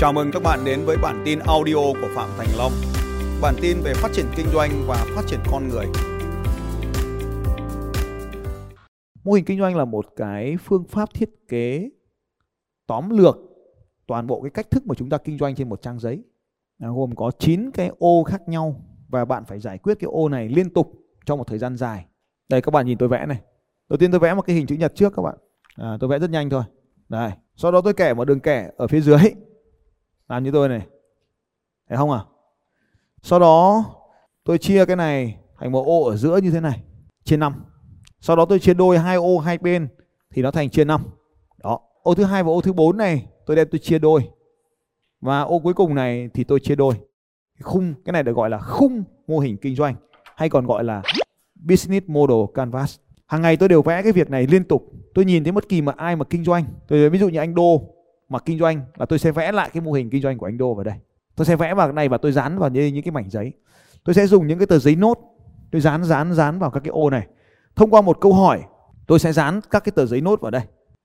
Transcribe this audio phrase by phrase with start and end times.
[0.00, 2.72] Chào mừng các bạn đến với bản tin audio của Phạm Thành Long.
[3.42, 5.86] Bản tin về phát triển kinh doanh và phát triển con người.
[9.24, 11.90] Mô hình kinh doanh là một cái phương pháp thiết kế
[12.86, 13.36] tóm lược
[14.06, 16.22] toàn bộ cái cách thức mà chúng ta kinh doanh trên một trang giấy.
[16.78, 18.76] À, gồm có 9 cái ô khác nhau
[19.08, 20.92] và bạn phải giải quyết cái ô này liên tục
[21.26, 22.06] trong một thời gian dài.
[22.48, 23.40] Đây các bạn nhìn tôi vẽ này.
[23.88, 25.36] Đầu tiên tôi vẽ một cái hình chữ nhật trước các bạn.
[25.76, 26.62] À, tôi vẽ rất nhanh thôi.
[27.08, 27.30] Đây.
[27.56, 29.20] Sau đó tôi kẻ một đường kẻ ở phía dưới
[30.30, 30.86] làm như tôi này.
[31.88, 32.20] Thấy không à
[33.22, 33.84] sau đó,
[34.44, 36.82] tôi chia cái này thành một ô ở giữa như thế này.
[37.24, 37.64] Chia 5
[38.20, 39.88] sau đó tôi chia đôi hai ô hai bên
[40.30, 41.02] thì nó thành chia 5
[41.62, 41.80] đó.
[42.02, 44.28] Ô thứ hai và ô thứ bốn này, tôi đem tôi chia đôi.
[45.20, 46.94] Và ô cuối cùng này thì tôi chia đôi.
[47.62, 49.94] Khung, cái này được gọi là khung mô hình kinh doanh,
[50.34, 51.02] hay còn gọi là
[51.54, 52.96] business model canvas.
[53.26, 54.92] Hàng ngày tôi đều vẽ cái việc này liên tục.
[55.14, 56.64] Tôi nhìn thấy bất kỳ mà ai mà kinh doanh.
[56.88, 57.82] Tôi, ví dụ như anh đô
[58.30, 60.58] mà kinh doanh là tôi sẽ vẽ lại cái mô hình kinh doanh của anh
[60.58, 60.94] Đô vào đây.
[61.36, 63.52] Tôi sẽ vẽ vào cái này và tôi dán vào như những cái mảnh giấy.
[64.04, 65.18] Tôi sẽ dùng những cái tờ giấy nốt
[65.70, 67.26] tôi dán dán dán vào các cái ô này.
[67.76, 68.62] Thông qua một câu hỏi,
[69.06, 70.62] tôi sẽ dán các cái tờ giấy nốt vào đây.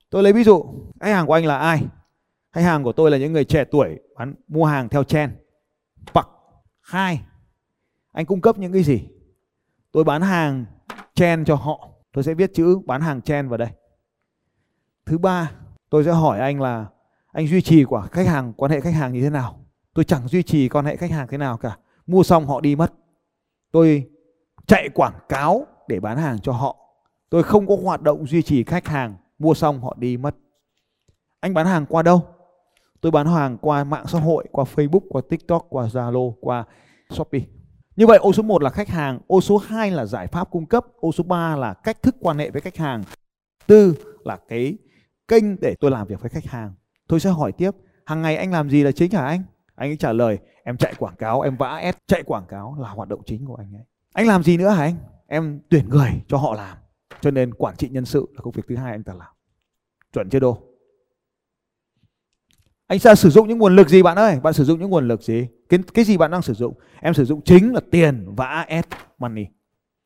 [0.09, 0.65] Tôi lấy ví dụ,
[0.99, 1.83] khách hàng của anh là ai?
[2.53, 5.31] Khách hàng của tôi là những người trẻ tuổi bán mua hàng theo trend.
[6.13, 6.29] bậc
[6.81, 7.21] hai,
[8.11, 9.07] anh cung cấp những cái gì?
[9.91, 10.65] Tôi bán hàng
[11.15, 11.89] trend cho họ.
[12.13, 13.69] Tôi sẽ viết chữ bán hàng trend vào đây.
[15.05, 15.51] Thứ ba,
[15.89, 16.85] tôi sẽ hỏi anh là
[17.35, 19.59] anh duy trì của khách hàng, quan hệ khách hàng như thế nào?
[19.93, 21.77] Tôi chẳng duy trì quan hệ khách hàng thế nào cả.
[22.07, 22.93] Mua xong họ đi mất.
[23.71, 24.09] Tôi
[24.67, 26.77] chạy quảng cáo để bán hàng cho họ.
[27.29, 29.15] Tôi không có hoạt động duy trì khách hàng.
[29.39, 30.35] Mua xong họ đi mất.
[31.39, 32.25] Anh bán hàng qua đâu?
[33.01, 36.63] Tôi bán hàng qua mạng xã hội, qua facebook, qua tiktok, qua zalo, qua
[37.09, 37.41] shopee.
[37.95, 40.65] Như vậy, ô số 1 là khách hàng, ô số 2 là giải pháp cung
[40.65, 43.03] cấp, ô số 3 là cách thức quan hệ với khách hàng.
[43.67, 44.77] Tư là cái
[45.27, 46.73] kênh để tôi làm việc với khách hàng.
[47.07, 47.71] Tôi sẽ hỏi tiếp,
[48.05, 49.43] hàng ngày anh làm gì là chính hả anh?
[49.75, 52.89] Anh ấy trả lời, em chạy quảng cáo, em vã ép, chạy quảng cáo là
[52.89, 53.83] hoạt động chính của anh ấy.
[54.13, 54.95] Anh làm gì nữa hả anh?
[55.27, 56.77] Em tuyển người cho họ làm.
[57.21, 59.31] Cho nên quản trị nhân sự là công việc thứ hai anh ta làm.
[60.13, 60.57] Chuẩn chưa đô?
[62.87, 64.39] Anh sẽ sử dụng những nguồn lực gì bạn ơi?
[64.43, 65.47] Bạn sử dụng những nguồn lực gì?
[65.69, 66.73] Cái, cái gì bạn đang sử dụng?
[67.01, 68.85] Em sử dụng chính là tiền và AS
[69.17, 69.45] money.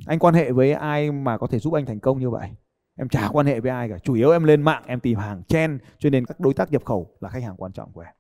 [0.05, 2.49] Anh quan hệ với ai mà có thể giúp anh thành công như vậy?
[2.99, 5.43] Em chả quan hệ với ai cả, chủ yếu em lên mạng, em tìm hàng
[5.43, 8.13] chen, cho nên các đối tác nhập khẩu là khách hàng quan trọng của em.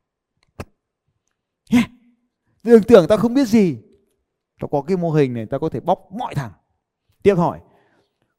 [1.71, 1.89] Yeah.
[2.63, 3.77] đừng tưởng ta không biết gì.
[4.61, 6.51] Ta có cái mô hình này ta có thể bóc mọi thằng.
[7.23, 7.59] Tiếp hỏi,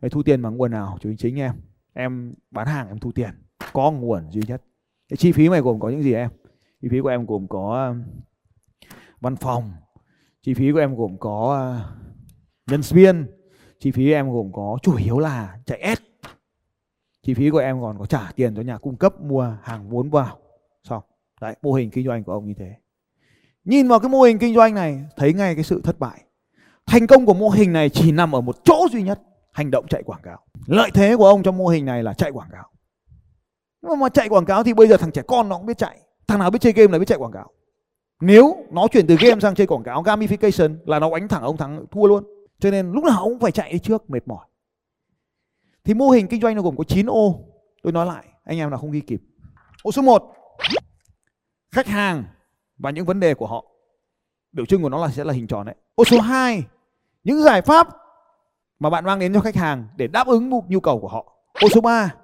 [0.02, 0.98] mày thu tiền bằng nguồn nào?
[1.00, 1.54] Chú chính em
[1.92, 3.30] em bán hàng em thu tiền,
[3.72, 4.62] có nguồn duy nhất.
[5.08, 6.30] Cái chi phí mày gồm có những gì em?
[6.82, 8.02] Chi phí của em gồm có um,
[9.20, 9.72] văn phòng,
[10.42, 13.26] chi phí của em gồm có uh, nhân viên,
[13.78, 16.09] chi phí em gồm có, chủ yếu là chạy ads
[17.22, 20.10] chi phí của em còn có trả tiền cho nhà cung cấp mua hàng vốn
[20.10, 20.38] vào.
[20.84, 21.03] Xong.
[21.41, 22.75] Đấy, mô hình kinh doanh của ông như thế.
[23.64, 26.25] Nhìn vào cái mô hình kinh doanh này, thấy ngay cái sự thất bại.
[26.86, 29.20] Thành công của mô hình này chỉ nằm ở một chỗ duy nhất,
[29.53, 30.38] hành động chạy quảng cáo.
[30.66, 32.70] Lợi thế của ông trong mô hình này là chạy quảng cáo.
[33.82, 35.98] Nhưng mà chạy quảng cáo thì bây giờ thằng trẻ con nó cũng biết chạy.
[36.28, 37.50] Thằng nào biết chơi game là biết chạy quảng cáo.
[38.20, 41.56] Nếu nó chuyển từ game sang chơi quảng cáo, gamification, là nó đánh thẳng ông
[41.56, 42.25] thắng thua luôn.
[42.60, 44.47] Cho nên lúc nào ông cũng phải chạy đi trước, mệt mỏi
[45.84, 47.44] thì mô hình kinh doanh nó gồm có 9 ô.
[47.82, 49.20] Tôi nói lại, anh em nào không ghi kịp.
[49.82, 50.34] Ô số 1,
[51.70, 52.24] khách hàng
[52.78, 53.64] và những vấn đề của họ.
[54.52, 55.74] Biểu trưng của nó là sẽ là hình tròn đấy.
[55.94, 56.64] Ô số 2,
[57.24, 57.88] những giải pháp
[58.78, 61.36] mà bạn mang đến cho khách hàng để đáp ứng nhu cầu của họ.
[61.62, 62.14] Ô số 3,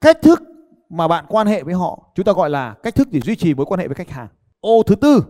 [0.00, 0.42] cách thức
[0.88, 3.54] mà bạn quan hệ với họ, chúng ta gọi là cách thức để duy trì
[3.54, 4.28] mối quan hệ với khách hàng.
[4.60, 5.24] Ô thứ tư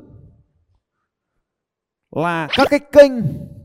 [2.10, 3.12] là các cái kênh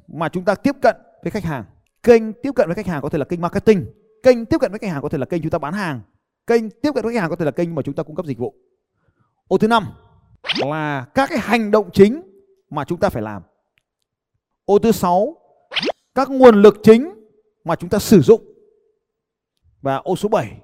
[0.08, 1.64] mà chúng ta tiếp cận với khách hàng
[2.08, 3.86] kênh tiếp cận với khách hàng có thể là kênh marketing,
[4.24, 6.02] kênh tiếp cận với khách hàng có thể là kênh chúng ta bán hàng,
[6.48, 8.26] kênh tiếp cận với khách hàng có thể là kênh mà chúng ta cung cấp
[8.26, 8.56] dịch vụ.
[9.48, 9.84] Ô, thứ năm
[10.58, 12.22] là các cái hành động chính
[12.70, 13.42] mà chúng ta phải làm.
[14.66, 15.38] Ô, thứ sáu,
[16.16, 17.14] các nguồn lực chính
[17.64, 18.42] mà chúng ta sử dụng.
[19.82, 20.62] Và ô, số 7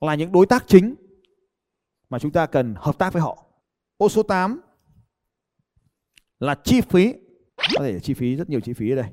[0.00, 0.94] là những đối tác chính
[2.10, 3.44] mà chúng ta cần hợp tác với họ.
[3.96, 4.60] Ô, số 8
[6.40, 7.14] là chi phí.
[7.56, 9.06] Có thể là chi phí, rất nhiều chi phí ở đây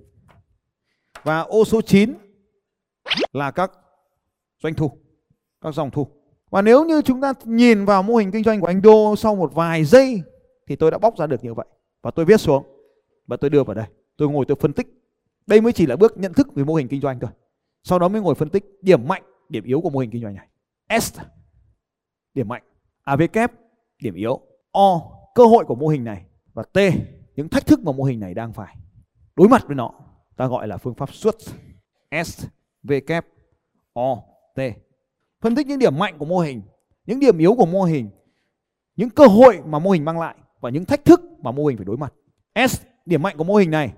[1.23, 2.13] và ô số 9
[3.33, 3.71] là các
[4.63, 4.91] doanh thu,
[5.61, 6.07] các dòng thu.
[6.49, 9.35] Và nếu như chúng ta nhìn vào mô hình kinh doanh của anh Đô sau
[9.35, 10.21] một vài giây
[10.67, 11.65] thì tôi đã bóc ra được như vậy.
[12.01, 12.63] Và tôi viết xuống
[13.27, 13.85] và tôi đưa vào đây.
[14.17, 14.87] Tôi ngồi tôi phân tích.
[15.47, 17.31] Đây mới chỉ là bước nhận thức về mô hình kinh doanh thôi.
[17.83, 20.35] Sau đó mới ngồi phân tích điểm mạnh, điểm yếu của mô hình kinh doanh
[20.35, 20.47] này.
[21.01, 21.19] S
[22.33, 22.63] điểm mạnh,
[23.03, 23.51] AV kép
[24.01, 24.41] điểm yếu,
[24.71, 25.01] O
[25.35, 26.77] cơ hội của mô hình này và T
[27.35, 28.75] những thách thức mà mô hình này đang phải
[29.35, 29.91] đối mặt với nó
[30.35, 31.53] ta gọi là phương pháp SWOT
[32.25, 32.45] S
[32.83, 33.25] V kép
[33.93, 34.15] O
[34.55, 34.59] T
[35.41, 36.61] phân tích những điểm mạnh của mô hình
[37.05, 38.09] những điểm yếu của mô hình
[38.95, 41.77] những cơ hội mà mô hình mang lại và những thách thức mà mô hình
[41.77, 42.13] phải đối mặt.
[42.67, 43.93] S, điểm mạnh của mô hình này,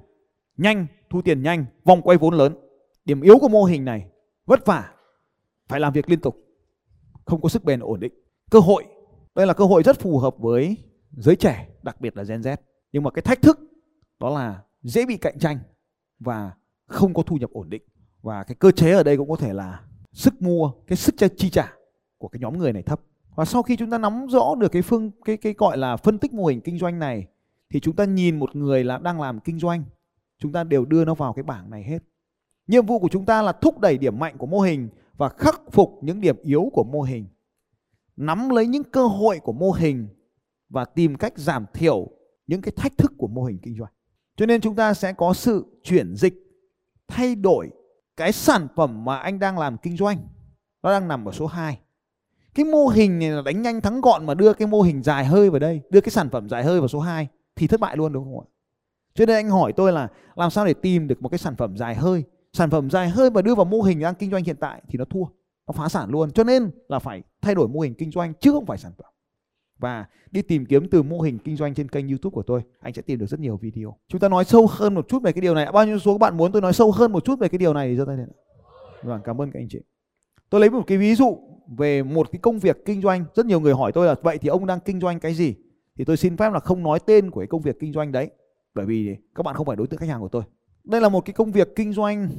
[0.58, 2.56] nhanh, thu tiền nhanh, vòng quay vốn lớn.
[3.06, 4.06] Điểm yếu của mô hình này,
[4.46, 4.94] vất vả,
[5.68, 6.38] phải làm việc liên tục,
[7.26, 8.14] không có sức bền ổn định.
[8.52, 8.86] Cơ hội,
[9.36, 10.78] đây là cơ hội rất phù hợp với
[11.12, 12.58] giới trẻ, đặc biệt là Gen Z.
[12.92, 13.60] Nhưng mà cái thách thức
[14.20, 15.60] đó là dễ bị cạnh tranh
[16.20, 16.52] và
[16.88, 17.82] không có thu nhập ổn định.
[18.22, 19.82] Và cái cơ chế ở đây cũng có thể là
[20.14, 21.74] sức mua, cái sức chi trả
[22.18, 23.02] của cái nhóm người này thấp.
[23.36, 26.18] Và sau khi chúng ta nắm rõ được cái phương cái cái gọi là phân
[26.18, 27.28] tích mô hình kinh doanh này
[27.70, 29.84] thì chúng ta nhìn một người là đang làm kinh doanh,
[30.40, 32.00] chúng ta đều đưa nó vào cái bảng này hết.
[32.68, 35.62] Nhiệm vụ của chúng ta là thúc đẩy điểm mạnh của mô hình và khắc
[35.72, 37.26] phục những điểm yếu của mô hình.
[38.18, 40.08] Nắm lấy những cơ hội của mô hình
[40.70, 42.08] và tìm cách giảm thiểu
[42.48, 43.92] những cái thách thức của mô hình kinh doanh.
[44.38, 46.34] Cho nên chúng ta sẽ có sự chuyển dịch,
[47.08, 47.70] thay đổi
[48.18, 50.18] cái sản phẩm mà anh đang làm kinh doanh.
[50.84, 51.80] Nó đang nằm ở số 2
[52.56, 55.26] cái mô hình này là đánh nhanh thắng gọn mà đưa cái mô hình dài
[55.26, 57.98] hơi vào đây đưa cái sản phẩm dài hơi vào số 2 thì thất bại
[57.98, 58.46] luôn đúng không ạ?
[59.16, 61.78] Cho nên anh hỏi tôi là làm sao để tìm được một cái sản phẩm
[61.78, 62.24] dài hơi?
[62.54, 64.98] Sản phẩm dài hơi mà đưa vào mô hình đang kinh doanh hiện tại thì
[64.98, 65.24] nó thua
[65.68, 66.32] nó phá sản luôn.
[66.32, 69.12] Cho nên là phải thay đổi mô hình kinh doanh chứ không phải sản phẩm
[69.80, 72.94] và đi tìm kiếm từ mô hình kinh doanh trên kênh YouTube của tôi, anh
[72.94, 73.98] sẽ tìm được rất nhiều video.
[74.08, 75.72] Chúng ta nói sâu hơn một chút về cái điều này.
[75.72, 77.74] Bao nhiêu số các bạn muốn tôi nói sâu hơn một chút về cái điều
[77.74, 78.28] này thì giơ tay lên.
[79.04, 79.80] Vâng, cảm ơn các anh chị.
[80.50, 81.38] Tôi lấy một cái ví dụ
[81.68, 84.50] về một cái công việc kinh doanh rất nhiều người hỏi tôi là vậy thì
[84.50, 85.56] ông đang kinh doanh cái gì
[85.98, 88.30] thì tôi xin phép là không nói tên của cái công việc kinh doanh đấy
[88.74, 90.44] bởi vì các bạn không phải đối tượng khách hàng của tôi
[90.84, 92.30] đây là một cái công việc kinh doanh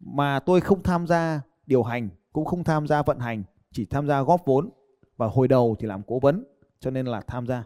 [0.00, 3.42] mà tôi không tham gia điều hành cũng không tham gia vận hành
[3.72, 4.70] chỉ tham gia góp vốn
[5.16, 6.44] và hồi đầu thì làm cố vấn
[6.82, 7.64] cho nên là tham gia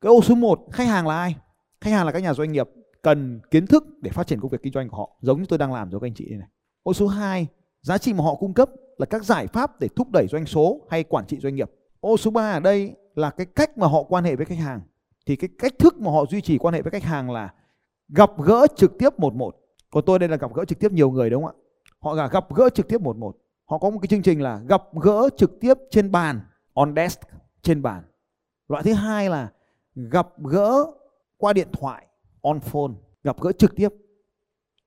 [0.00, 1.36] cái ô số 1 khách hàng là ai
[1.80, 2.68] khách hàng là các nhà doanh nghiệp
[3.02, 5.58] cần kiến thức để phát triển công việc kinh doanh của họ giống như tôi
[5.58, 6.48] đang làm cho các anh chị này
[6.82, 7.46] ô số 2
[7.82, 10.80] giá trị mà họ cung cấp là các giải pháp để thúc đẩy doanh số
[10.90, 11.70] hay quản trị doanh nghiệp.
[12.00, 14.80] Ô số 3 ở đây là cái cách mà họ quan hệ với khách hàng.
[15.26, 17.54] Thì cái cách thức mà họ duy trì quan hệ với khách hàng là
[18.08, 19.56] gặp gỡ trực tiếp một một.
[19.90, 21.62] Còn tôi đây là gặp gỡ trực tiếp nhiều người đúng không ạ?
[21.98, 23.36] Họ là gặp gỡ trực tiếp một một.
[23.64, 26.40] Họ có một cái chương trình là gặp gỡ trực tiếp trên bàn,
[26.74, 27.20] on desk,
[27.62, 28.02] trên bàn.
[28.68, 29.52] Loại thứ hai là
[29.94, 30.86] gặp gỡ
[31.36, 32.06] qua điện thoại,
[32.42, 32.92] on phone,
[33.24, 33.88] gặp gỡ trực tiếp.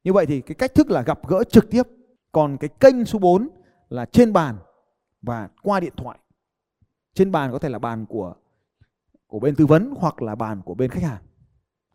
[0.03, 1.83] Như vậy thì cái cách thức là gặp gỡ trực tiếp.
[2.31, 3.49] Còn cái kênh số 4
[3.89, 4.57] là trên bàn
[5.21, 6.19] và qua điện thoại.
[7.13, 8.35] Trên bàn có thể là bàn của
[9.27, 11.23] của bên tư vấn hoặc là bàn của bên khách hàng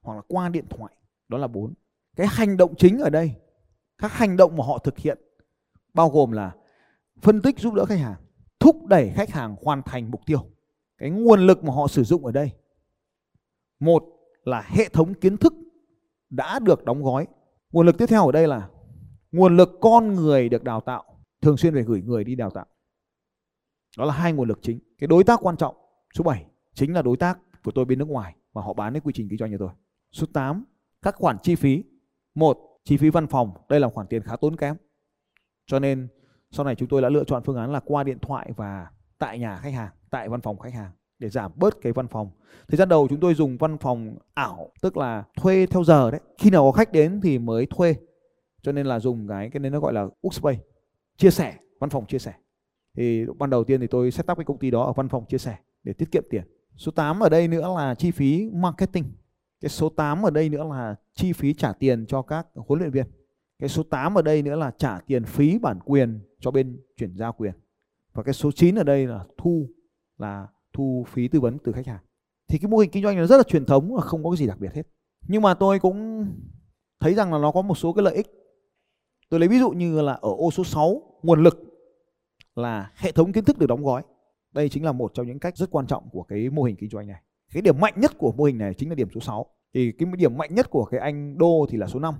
[0.02, 0.94] hoặc là qua điện thoại.
[1.28, 1.74] Đó là bốn.
[2.16, 3.34] Cái hành động chính ở đây,
[3.98, 5.18] các hành động mà họ thực hiện
[5.94, 6.54] bao gồm là
[7.22, 8.20] phân tích giúp đỡ khách hàng,
[8.58, 10.46] thúc đẩy khách hàng hoàn thành mục tiêu.
[10.98, 12.50] Cái nguồn lực mà họ sử dụng ở đây.
[13.80, 14.04] Một
[14.44, 15.54] là hệ thống kiến thức
[16.30, 17.26] đã được đóng gói.
[17.72, 18.68] Nguồn lực tiếp theo ở đây là
[19.32, 21.04] nguồn lực con người được đào tạo,
[21.42, 22.66] thường xuyên phải gửi người đi đào tạo.
[23.98, 24.78] Đó là hai nguồn lực chính.
[24.98, 25.76] Cái đối tác quan trọng,
[26.14, 29.00] số 7 chính là đối tác của tôi bên nước ngoài mà họ bán cái
[29.00, 29.70] quy trình kinh doanh cho tôi.
[30.12, 30.64] Số 8
[31.02, 31.84] các khoản chi phí.
[32.34, 34.76] Một, chi phí văn phòng, đây là khoản tiền khá tốn kém.
[35.66, 36.08] Cho nên
[36.50, 38.90] sau này chúng tôi đã lựa chọn phương án là qua điện thoại và
[39.24, 42.30] tại nhà khách hàng, tại văn phòng khách hàng để giảm bớt cái văn phòng.
[42.68, 46.20] Thời gian đầu chúng tôi dùng văn phòng ảo, tức là thuê theo giờ đấy.
[46.38, 47.94] Khi nào có khách đến thì mới thuê.
[48.62, 50.56] Cho nên là dùng cái cái nên nó gọi là workspace
[51.16, 52.32] chia sẻ, văn phòng chia sẻ.
[52.96, 55.24] Thì ban đầu tiên thì tôi set up cái công ty đó ở văn phòng
[55.28, 56.42] chia sẻ để tiết kiệm tiền.
[56.76, 59.04] Số 8 ở đây nữa là chi phí marketing.
[59.60, 62.90] Cái số 8 ở đây nữa là chi phí trả tiền cho các huấn luyện
[62.90, 63.06] viên.
[63.58, 67.16] Cái số 8 ở đây nữa là trả tiền phí bản quyền cho bên chuyển
[67.16, 67.52] giao quyền
[68.14, 69.68] và cái số 9 ở đây là thu
[70.18, 72.00] là thu phí tư vấn từ khách hàng
[72.48, 74.36] thì cái mô hình kinh doanh nó rất là truyền thống và không có cái
[74.36, 74.82] gì đặc biệt hết
[75.28, 76.26] nhưng mà tôi cũng
[77.00, 78.26] thấy rằng là nó có một số cái lợi ích
[79.34, 81.56] Tôi lấy ví dụ như là ở ô số 6 nguồn lực
[82.56, 84.02] là hệ thống kiến thức được đóng gói.
[84.52, 86.90] Đây chính là một trong những cách rất quan trọng của cái mô hình kinh
[86.90, 87.22] doanh này.
[87.52, 89.46] Cái điểm mạnh nhất của mô hình này chính là điểm số 6.
[89.74, 92.14] Thì cái điểm mạnh nhất của cái anh Đô thì là số 5.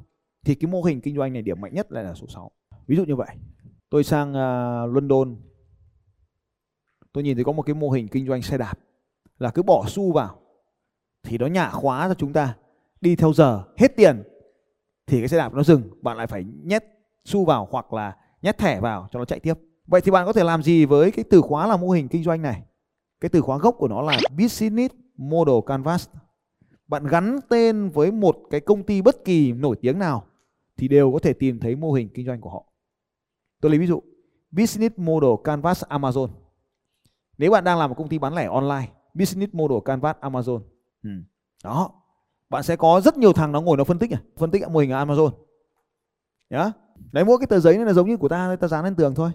[0.45, 2.51] Thì cái mô hình kinh doanh này điểm mạnh nhất lại là số 6.
[2.87, 3.29] Ví dụ như vậy.
[3.91, 5.37] Tôi sang uh, London.
[7.15, 8.79] Tôi nhìn thấy có một cái mô hình kinh doanh xe đạp
[9.39, 10.39] là cứ bỏ xu vào,
[11.23, 12.57] thì nó nhả khóa cho chúng ta
[13.01, 14.23] đi theo giờ hết tiền,
[15.07, 16.85] thì cái xe đạp nó dừng, bạn lại phải nhét
[17.25, 19.55] xu vào hoặc là nhét thẻ vào cho nó chạy tiếp.
[19.87, 22.25] Vậy thì bạn có thể làm gì với cái từ khóa là mô hình kinh
[22.25, 22.63] doanh này?
[23.21, 26.09] Cái từ khóa gốc của nó là Business Model Canvas.
[26.89, 30.25] Bạn gắn tên với một cái công ty bất kỳ nổi tiếng nào
[30.77, 32.65] thì đều có thể tìm thấy mô hình kinh doanh của họ.
[33.61, 34.03] Tôi lấy ví dụ,
[34.51, 36.29] Business Model Canvas Amazon.
[37.39, 40.61] Nếu bạn đang làm một công ty bán lẻ online, Business Model Canvas Amazon.
[41.03, 41.11] Ừ.
[41.65, 41.91] Đó.
[42.51, 44.79] Bạn sẽ có rất nhiều thằng nó ngồi nó phân tích này, phân tích mô
[44.79, 45.31] hình Amazon.
[46.51, 46.73] Nhá.
[47.13, 49.15] Đấy mỗi cái tờ giấy này là giống như của ta, ta dán lên tường
[49.15, 49.31] thôi.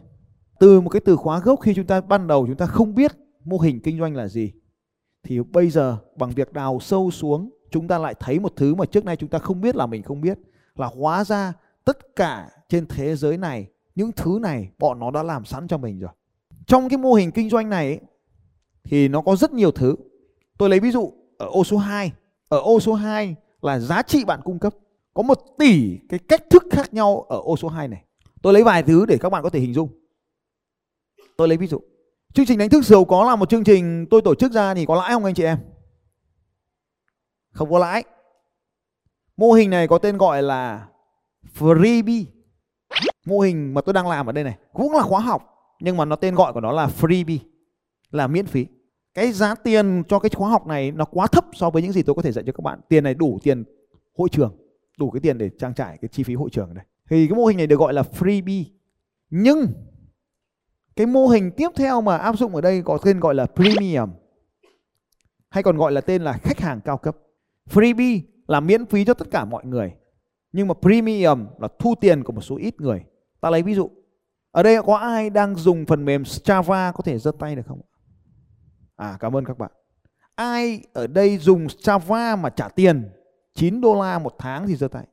[0.59, 3.11] Từ một cái từ khóa gốc khi chúng ta ban đầu chúng ta không biết
[3.45, 4.51] mô hình kinh doanh là gì
[5.23, 8.85] thì bây giờ bằng việc đào sâu xuống chúng ta lại thấy một thứ mà
[8.85, 10.39] trước nay chúng ta không biết là mình không biết
[10.75, 11.53] là hóa ra
[11.85, 15.77] tất cả trên thế giới này những thứ này bọn nó đã làm sẵn cho
[15.77, 16.09] mình rồi
[16.69, 17.99] trong cái mô hình kinh doanh này ấy,
[18.83, 19.95] thì nó có rất nhiều thứ.
[20.57, 22.11] Tôi lấy ví dụ ở ô số 2
[22.49, 24.73] ở ô số 2 là giá trị bạn cung cấp.
[25.13, 28.03] Có một tỷ cái cách thức khác nhau ở ô số 2 này.
[28.41, 29.89] Tôi lấy vài thứ để các bạn có thể hình dung.
[31.37, 31.79] Tôi lấy ví dụ.
[32.33, 34.85] Chương trình đánh thức giàu có là một chương trình tôi tổ chức ra thì
[34.85, 35.57] có lãi không anh chị em?
[37.51, 38.03] Không có lãi.
[39.37, 40.87] Mô hình này có tên gọi là
[41.59, 42.25] freebie.
[43.25, 46.05] Mô hình mà tôi đang làm ở đây này cũng là khóa học nhưng mà
[46.05, 47.39] nó tên gọi của nó là freebie,
[48.11, 48.65] là miễn phí.
[49.13, 52.03] Cái giá tiền cho cái khóa học này nó quá thấp so với những gì
[52.03, 52.79] tôi có thể dạy cho các bạn.
[52.89, 53.63] Tiền này đủ tiền
[54.17, 54.57] hội trường,
[54.97, 56.85] đủ cái tiền để trang trải cái chi phí hội trường này đây.
[57.09, 58.63] Thì cái mô hình này được gọi là freebie.
[59.29, 59.65] Nhưng
[60.95, 64.09] cái mô hình tiếp theo mà áp dụng ở đây có tên gọi là premium,
[65.49, 67.17] hay còn gọi là tên là khách hàng cao cấp.
[67.69, 69.93] Freebie là miễn phí cho tất cả mọi người,
[70.51, 73.03] nhưng mà premium là thu tiền của một số ít người.
[73.41, 73.89] Ta lấy ví dụ
[74.51, 77.81] ở đây có ai đang dùng phần mềm Strava có thể giơ tay được không
[78.95, 79.71] à cảm ơn các bạn.
[80.35, 83.09] Ai ở đây dùng Strava mà trả tiền
[83.53, 85.07] 9 đô la một tháng thì giơ tay?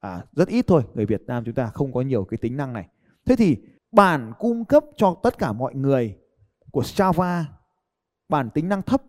[0.00, 2.72] À rất ít thôi, người Việt Nam chúng ta không có nhiều cái tính năng
[2.72, 2.88] này.
[3.26, 3.56] Thế thì
[3.92, 6.16] bản cung cấp cho tất cả mọi người
[6.70, 7.46] của Strava,
[8.28, 9.02] bản tính năng thấp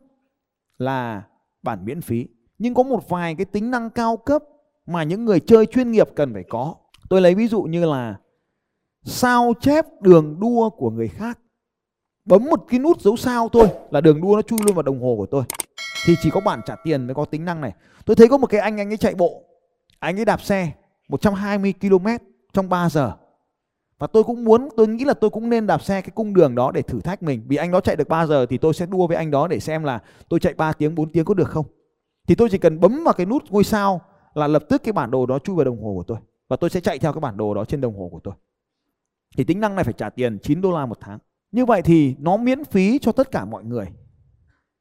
[0.78, 1.24] là
[1.62, 2.28] bản miễn phí.
[2.58, 4.44] Nhưng có một vài cái tính năng cao cấp
[4.86, 6.76] mà những người chơi chuyên nghiệp cần phải có.
[7.10, 8.20] Tôi lấy ví dụ như là
[9.04, 11.40] sao chép đường đua của người khác?
[12.26, 15.02] Bấm một cái nút dấu sao thôi là đường đua nó chui luôn vào đồng
[15.02, 15.44] hồ của tôi.
[16.06, 17.74] Thì chỉ có bản trả tiền mới có tính năng này.
[18.06, 19.44] Tôi thấy có một cái anh anh ấy chạy bộ.
[20.00, 20.72] Anh ấy đạp xe
[21.10, 22.08] 120 km
[22.54, 23.12] trong 3 giờ.
[24.00, 26.56] Và tôi cũng muốn, tôi nghĩ là tôi cũng nên đạp xe cái cung đường
[26.56, 27.44] đó để thử thách mình.
[27.48, 29.60] Vì anh đó chạy được 3 giờ thì tôi sẽ đua với anh đó để
[29.60, 31.66] xem là tôi chạy 3 tiếng 4 tiếng có được không?
[32.28, 34.02] Thì tôi chỉ cần bấm vào cái nút ngôi sao
[34.34, 36.18] là lập tức cái bản đồ đó chui vào đồng hồ của tôi.
[36.50, 38.34] Và tôi sẽ chạy theo cái bản đồ đó trên đồng hồ của tôi
[39.38, 41.20] thì tính năng này phải trả tiền 9 đô la một tháng.
[41.52, 43.86] Như vậy thì nó miễn phí cho tất cả mọi người,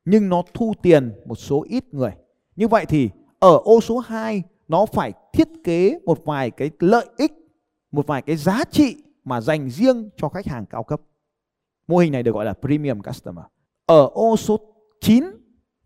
[0.05, 2.13] nhưng nó thu tiền một số ít người.
[2.57, 7.07] Như vậy thì ở ô số 2 nó phải thiết kế một vài cái lợi
[7.17, 7.33] ích,
[7.93, 11.01] một vài cái giá trị mà dành riêng cho khách hàng cao cấp.
[11.89, 13.45] Mô hình này được gọi là premium customer.
[13.87, 14.61] Ở ô số
[15.01, 15.25] 9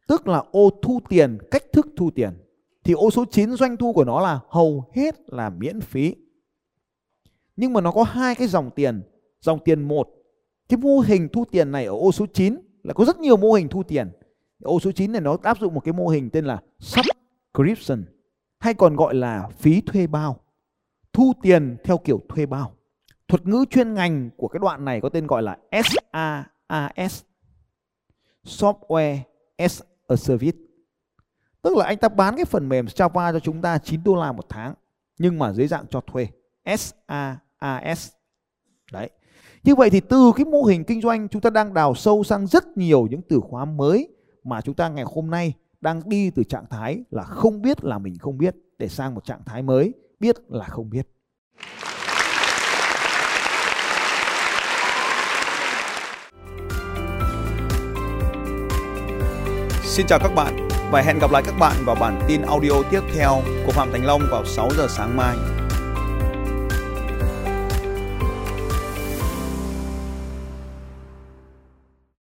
[0.09, 2.31] tức là ô thu tiền, cách thức thu tiền,
[2.85, 6.15] thì ô số 9 doanh thu của nó là hầu hết là miễn phí
[7.57, 9.03] nhưng mà nó có hai cái dòng tiền.
[9.41, 10.09] Dòng tiền một,
[10.69, 13.53] cái mô hình thu tiền này ở ô số 9 là có rất nhiều mô
[13.53, 14.11] hình thu tiền.
[14.63, 18.05] Ô số 9 này nó áp dụng một cái mô hình tên là subscription,
[18.59, 20.41] hay còn gọi là phí thuê bao,
[21.13, 22.73] thu tiền theo kiểu thuê bao.
[23.29, 27.23] Thuật ngữ chuyên ngành của cái đoạn này có tên gọi là SaaS
[28.45, 29.19] Software
[29.57, 30.59] as a Service.
[31.63, 34.33] Tức là anh ta bán cái phần mềm Java cho chúng ta 9 đô la
[34.33, 34.75] một tháng,
[35.19, 36.27] nhưng mà dưới dạng cho thuê.
[36.67, 38.09] SaaS
[38.93, 39.11] đấy
[39.65, 42.47] như vậy thì từ cái mô hình kinh doanh, chúng ta đang đào sâu sang
[42.47, 44.09] rất nhiều những từ khóa mới
[44.45, 47.99] mà chúng ta ngày hôm nay đang đi từ trạng thái là không biết là
[47.99, 51.09] mình không biết để sang một trạng thái mới, biết là không biết.
[59.83, 63.01] Xin chào các bạn và hẹn gặp lại các bạn vào bản tin audio tiếp
[63.15, 65.64] theo của Phạm Thành Long vào 6 giờ sáng mai.